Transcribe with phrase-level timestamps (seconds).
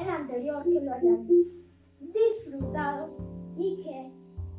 [0.00, 1.20] el anterior, que lo hayas
[2.00, 3.10] disfrutado
[3.56, 4.12] y que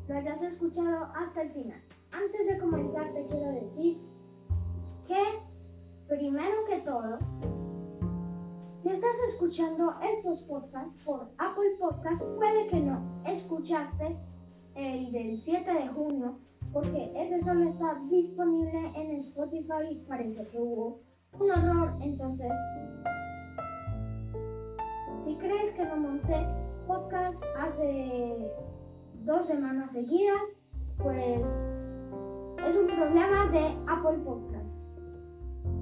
[0.08, 1.82] lo hayas escuchado hasta el final.
[2.12, 3.98] Antes de comenzar te quiero decir
[5.06, 5.22] que
[6.08, 7.18] primero que todo,
[8.78, 14.16] si estás escuchando estos podcasts por Apple Podcasts, puede que no escuchaste
[14.74, 16.38] el del 7 de junio,
[16.72, 20.02] porque ese solo está disponible en Spotify.
[20.08, 21.00] Parece que hubo
[21.38, 22.50] un error, entonces,
[25.22, 26.46] si crees que no monté
[26.88, 28.50] podcast hace
[29.24, 30.58] dos semanas seguidas,
[30.98, 32.02] pues
[32.66, 34.90] es un problema de Apple Podcasts.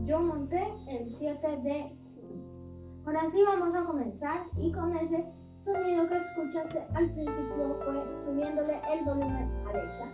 [0.02, 1.96] Yo monté el 7 de
[3.06, 5.26] Ahora sí vamos a comenzar y con ese
[5.64, 10.04] sonido que escuchaste al principio fue subiéndole el volumen a Alexa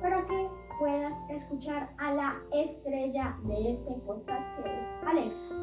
[0.00, 5.54] para que puedas escuchar a la estrella de este podcast que es Alexa.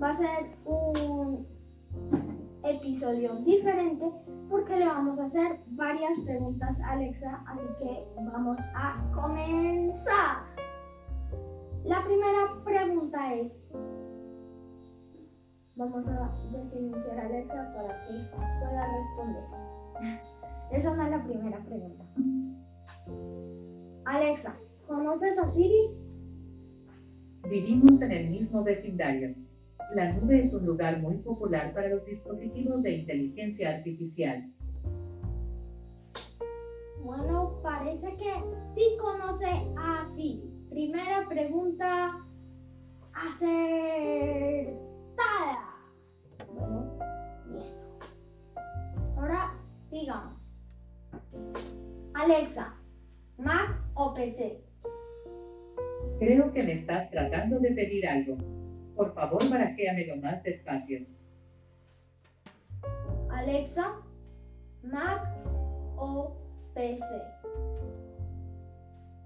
[0.00, 1.61] Va a ser un
[2.82, 4.04] episodio diferente
[4.50, 10.42] porque le vamos a hacer varias preguntas a Alexa, así que vamos a comenzar.
[11.84, 13.72] La primera pregunta es,
[15.74, 18.12] Vamos a desiniciar a Alexa para que
[18.60, 19.44] pueda responder.
[20.70, 22.04] Esa no es la primera pregunta.
[24.04, 24.54] Alexa,
[24.86, 25.96] ¿conoces a Siri?
[27.48, 29.34] Vivimos en el mismo vecindario.
[29.94, 34.50] La nube es un lugar muy popular para los dispositivos de inteligencia artificial.
[37.02, 40.50] Bueno, parece que sí conoce a Siri.
[40.70, 42.18] Primera pregunta,
[43.12, 44.74] hacer
[46.54, 46.98] bueno,
[47.52, 47.86] listo.
[49.16, 50.34] Ahora sigamos.
[52.14, 52.74] Alexa,
[53.38, 54.64] Mac o PC.
[56.18, 58.61] Creo que me estás tratando de pedir algo.
[58.96, 61.06] Por favor, barajéamelo más despacio.
[63.30, 64.00] Alexa,
[64.82, 65.26] Mac
[65.96, 66.36] o
[66.74, 67.04] PC.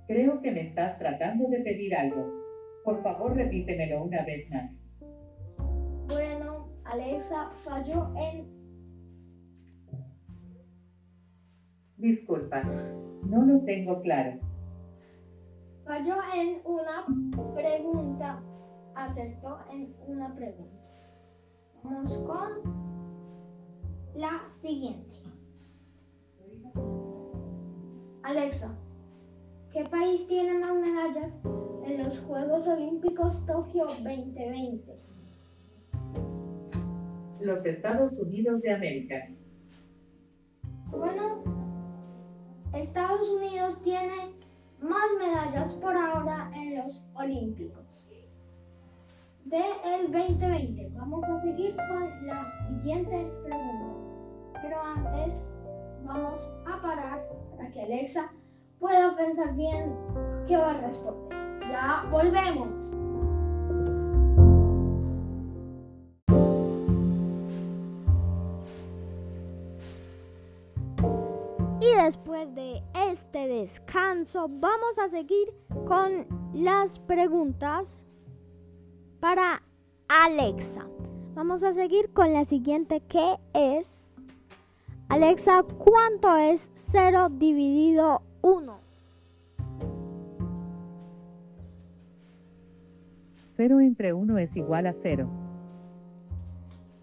[0.07, 2.33] Creo que me estás tratando de pedir algo.
[2.85, 4.87] Por favor, repítemelo una vez más.
[6.87, 8.47] Alexa falló en...
[11.97, 14.39] Disculpa, no lo tengo claro.
[15.85, 17.05] Falló en una
[17.55, 18.43] pregunta.
[18.97, 20.75] Acertó en una pregunta.
[21.85, 22.51] Vamos con
[24.15, 25.17] la siguiente.
[28.23, 28.75] Alexa,
[29.71, 31.43] ¿qué país tiene más medallas
[31.85, 35.07] en los Juegos Olímpicos Tokio 2020?
[37.41, 39.29] los Estados Unidos de América.
[40.91, 41.45] Bueno,
[42.73, 44.33] Estados Unidos tiene
[44.81, 47.86] más medallas por ahora en los Olímpicos
[49.47, 50.91] de el 2020.
[50.95, 54.53] Vamos a seguir con la siguiente pregunta.
[54.63, 55.55] Pero antes
[56.05, 58.33] vamos a parar para que Alexa
[58.79, 59.95] pueda pensar bien
[60.47, 61.39] qué va a responder.
[61.71, 62.95] Ya volvemos.
[72.05, 75.53] después de este descanso vamos a seguir
[75.89, 78.05] con las preguntas
[79.21, 79.63] para
[80.09, 80.87] Alexa.
[81.35, 84.03] Vamos a seguir con la siguiente que es
[85.09, 88.79] Alexa, ¿cuánto es 0 dividido 1?
[93.57, 95.29] 0 entre 1 es igual a 0.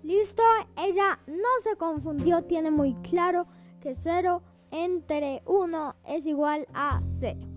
[0.03, 0.43] Listo,
[0.75, 3.47] ella no se confundió, tiene muy claro
[3.81, 4.41] que 0
[4.71, 7.52] entre 1 es igual a 0.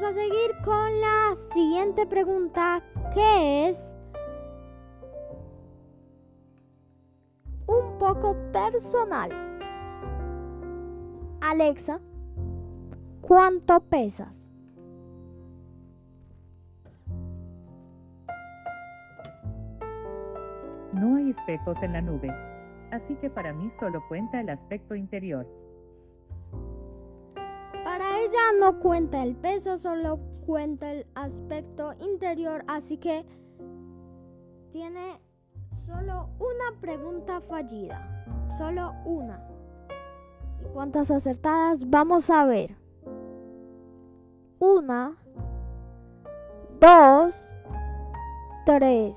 [0.00, 3.92] Vamos a seguir con la siguiente pregunta que es
[7.66, 9.30] un poco personal.
[11.42, 12.00] Alexa,
[13.20, 14.50] ¿cuánto pesas?
[20.94, 22.30] No hay espejos en la nube,
[22.90, 25.46] así que para mí solo cuenta el aspecto interior
[28.30, 33.26] ella no cuenta el peso, solo cuenta el aspecto interior, así que
[34.70, 35.20] tiene
[35.84, 38.24] solo una pregunta fallida,
[38.56, 39.44] solo una.
[40.60, 41.88] ¿Y cuántas acertadas?
[41.90, 42.76] Vamos a ver.
[44.60, 45.16] Una,
[46.78, 47.34] dos,
[48.64, 49.16] tres,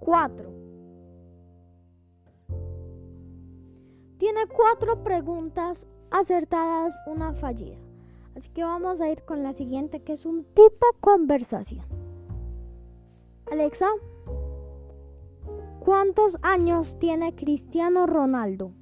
[0.00, 0.52] cuatro.
[4.18, 5.86] Tiene cuatro preguntas
[6.18, 7.76] acertadas, una fallida.
[8.36, 11.84] Así que vamos a ir con la siguiente, que es un tipo conversación.
[13.50, 13.88] Alexa,
[15.84, 18.72] ¿Cuántos años tiene Cristiano Ronaldo?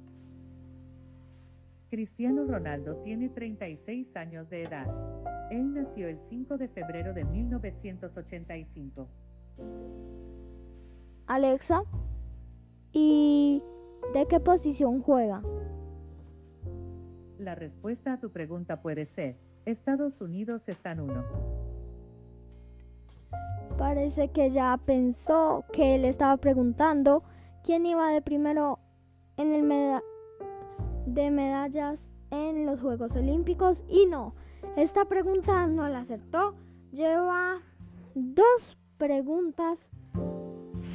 [1.89, 4.87] Cristiano Ronaldo tiene 36 años de edad.
[5.51, 9.09] Él nació el 5 de febrero de 1985.
[11.27, 11.83] Alexa,
[12.93, 13.61] ¿y
[14.13, 15.43] de qué posición juega?
[17.43, 19.35] La respuesta a tu pregunta puede ser,
[19.65, 21.25] Estados Unidos está en uno.
[23.77, 27.21] Parece que ya pensó que él estaba preguntando
[27.65, 28.79] quién iba de primero
[29.35, 30.01] en el
[31.05, 34.35] de medallas en los Juegos Olímpicos y no,
[34.77, 36.55] esta pregunta no la acertó.
[36.93, 37.57] Lleva
[38.15, 39.89] dos preguntas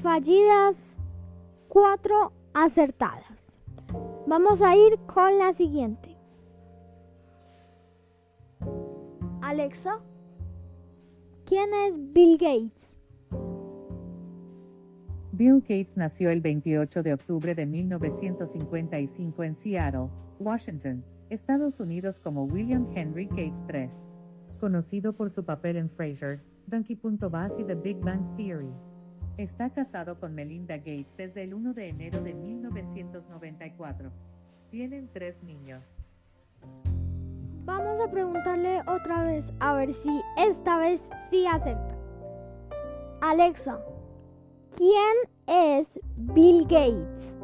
[0.02, 0.96] fallidas,
[1.68, 3.60] cuatro acertadas.
[4.26, 6.17] Vamos a ir con la siguiente.
[9.48, 10.02] Alexa,
[11.46, 12.98] ¿quién es Bill Gates?
[15.32, 20.08] Bill Gates nació el 28 de octubre de 1955 en Seattle,
[20.38, 23.88] Washington, Estados Unidos como William Henry Gates III,
[24.60, 28.74] conocido por su papel en Frasier, Donkey.Bass y The Big Bang Theory.
[29.38, 34.10] Está casado con Melinda Gates desde el 1 de enero de 1994.
[34.70, 35.96] Tienen tres niños.
[37.68, 41.94] Vamos a preguntarle otra vez a ver si esta vez sí acerta.
[43.20, 43.78] Alexa,
[44.74, 45.14] ¿quién
[45.46, 47.34] es Bill Gates?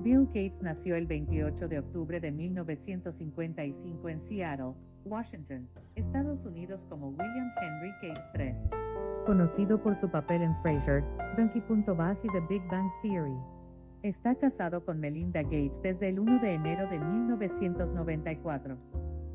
[0.00, 4.72] Bill Gates nació el 28 de octubre de 1955 en Seattle,
[5.04, 11.04] Washington, Estados Unidos como William Henry Gates III, conocido por su papel en Frasier,
[11.36, 13.61] Donkey.Bass y The Big Bang Theory.
[14.02, 18.76] Está casado con Melinda Gates desde el 1 de enero de 1994.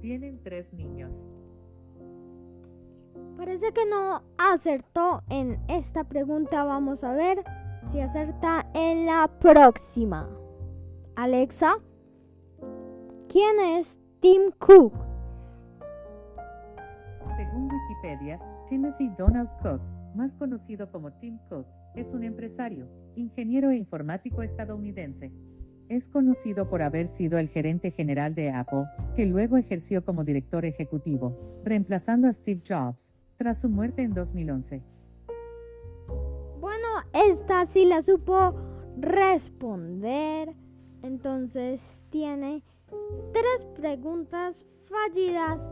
[0.01, 1.29] Tienen tres niños.
[3.37, 6.65] Parece que no acertó en esta pregunta.
[6.65, 7.45] Vamos a ver
[7.83, 10.27] si acerta en la próxima.
[11.15, 11.77] Alexa,
[13.29, 14.93] ¿quién es Tim Cook?
[17.37, 18.37] Según Wikipedia,
[18.67, 19.81] Timothy Donald Cook,
[20.17, 25.31] más conocido como Tim Cook, es un empresario, ingeniero e informático estadounidense.
[25.89, 28.85] Es conocido por haber sido el gerente general de Apple,
[29.15, 34.81] que luego ejerció como director ejecutivo, reemplazando a Steve Jobs, tras su muerte en 2011.
[36.59, 38.55] Bueno, esta sí la supo
[38.97, 40.55] responder.
[41.03, 42.63] Entonces tiene
[43.31, 45.71] tres preguntas fallidas,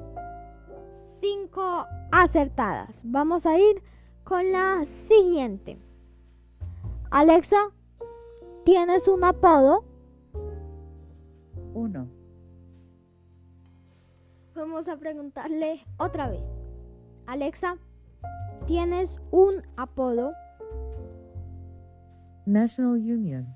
[1.19, 3.01] cinco acertadas.
[3.03, 3.81] Vamos a ir
[4.25, 5.77] con la siguiente.
[7.11, 7.57] Alexa,
[8.65, 9.85] ¿tienes un apodo?
[11.73, 12.09] Uno.
[14.55, 16.57] Vamos a preguntarle otra vez.
[17.27, 17.77] Alexa,
[18.65, 20.33] ¿tienes un apodo?
[22.47, 23.47] National Union.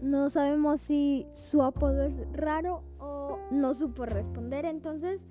[0.00, 4.64] No sabemos si su apodo es raro o no supo responder.
[4.64, 5.26] Entonces,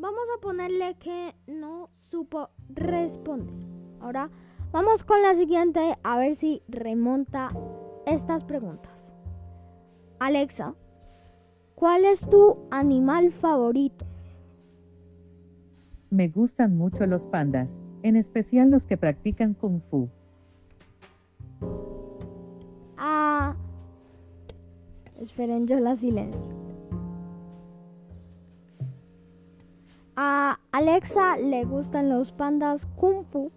[0.00, 3.54] vamos a ponerle que no supo responder.
[4.00, 4.30] Ahora,
[4.72, 7.50] vamos con la siguiente a ver si remonta
[8.06, 8.92] estas preguntas.
[10.18, 10.74] Alexa,
[11.74, 14.06] ¿cuál es tu animal favorito?
[16.08, 20.08] Me gustan mucho los pandas, en especial los que practican kung fu.
[22.96, 23.54] Ah,
[25.20, 26.59] esperen, yo la silencio.
[30.22, 33.50] A Alexa le gustan los pandas kung fu,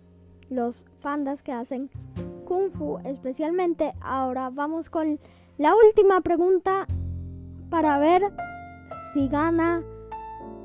[0.50, 1.90] los pandas que hacen
[2.46, 3.94] kung fu especialmente.
[4.00, 5.20] Ahora vamos con
[5.58, 6.88] la última pregunta
[7.70, 8.32] para ver
[9.12, 9.84] si gana,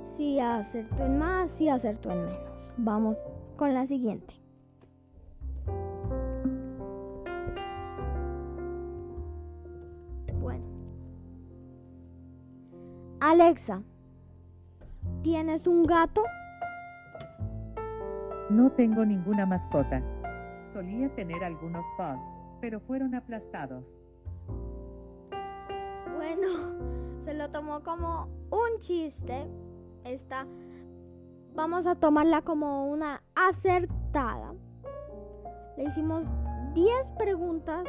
[0.05, 2.73] si acertó en más, si acertó en menos.
[2.77, 3.17] Vamos
[3.57, 4.35] con la siguiente.
[10.41, 10.65] Bueno.
[13.19, 13.83] Alexa,
[15.23, 16.23] ¿tienes un gato?
[18.51, 20.03] No tengo ninguna mascota.
[20.73, 23.85] Solía tener algunos pugs, pero fueron aplastados.
[26.17, 26.49] Bueno,
[27.23, 29.47] se lo tomó como un chiste.
[30.05, 30.47] Esta
[31.55, 34.55] vamos a tomarla como una acertada.
[35.77, 36.25] Le hicimos
[36.75, 37.85] 10 preguntas.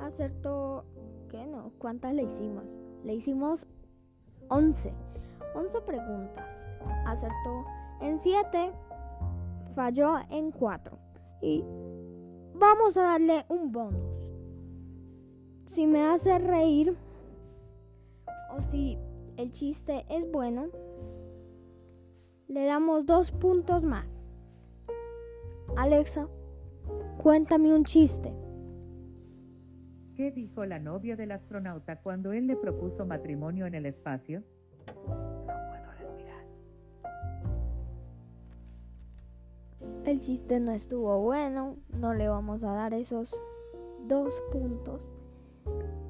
[0.00, 0.84] Acertó,
[1.28, 1.72] ¿qué no?
[1.78, 2.64] ¿Cuántas le hicimos?
[3.04, 3.66] Le hicimos
[4.48, 4.92] 11.
[5.54, 6.44] 11 preguntas.
[7.06, 7.64] Acertó
[8.00, 8.72] en 7.
[9.74, 10.98] Falló en 4.
[11.42, 11.64] Y
[12.54, 14.30] vamos a darle un bonus.
[15.66, 16.96] Si me hace reír
[18.50, 18.98] o si
[19.36, 20.68] el chiste es bueno,
[22.48, 24.32] le damos dos puntos más.
[25.76, 26.26] Alexa,
[27.18, 28.32] cuéntame un chiste.
[30.16, 34.42] ¿Qué dijo la novia del astronauta cuando él le propuso matrimonio en el espacio?
[40.08, 43.30] El chiste no estuvo bueno, no le vamos a dar esos
[44.06, 45.02] dos puntos.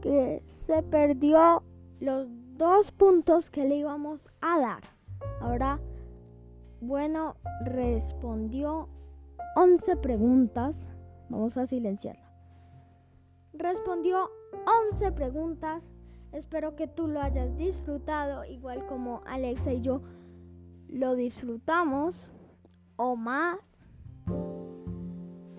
[0.01, 1.65] Que se perdió
[1.99, 4.83] los dos puntos que le íbamos a dar.
[5.41, 5.81] Ahora,
[6.81, 8.89] bueno, respondió
[9.57, 10.89] 11 preguntas.
[11.29, 12.31] Vamos a silenciarla.
[13.53, 14.31] Respondió
[14.93, 15.93] 11 preguntas.
[16.31, 20.03] Espero que tú lo hayas disfrutado, igual como Alexa y yo
[20.87, 22.31] lo disfrutamos
[22.95, 23.68] o más.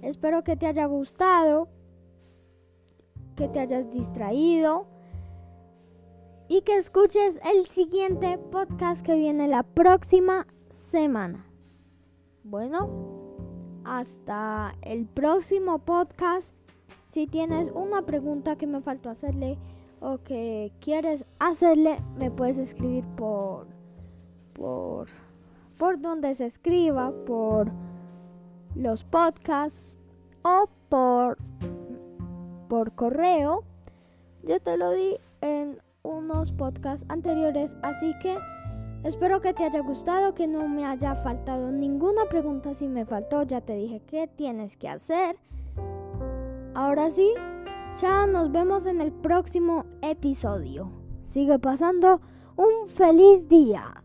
[0.01, 1.67] Espero que te haya gustado,
[3.35, 4.87] que te hayas distraído
[6.47, 11.45] y que escuches el siguiente podcast que viene la próxima semana.
[12.43, 12.89] Bueno,
[13.83, 16.53] hasta el próximo podcast.
[17.07, 19.57] Si tienes una pregunta que me faltó hacerle
[19.99, 23.67] o que quieres hacerle, me puedes escribir por
[24.53, 25.07] por
[25.77, 27.71] por donde se escriba, por
[28.75, 29.97] los podcasts
[30.43, 31.37] o por
[32.67, 33.63] por correo.
[34.43, 38.37] Yo te lo di en unos podcasts anteriores, así que
[39.03, 42.73] Espero que te haya gustado, que no me haya faltado ninguna pregunta.
[42.73, 45.37] Si me faltó, ya te dije qué tienes que hacer.
[46.73, 47.33] Ahora sí,
[47.95, 50.91] chao, nos vemos en el próximo episodio.
[51.25, 52.19] Sigue pasando
[52.57, 53.98] un feliz día.